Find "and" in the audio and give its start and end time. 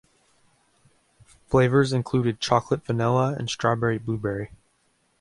3.37-3.47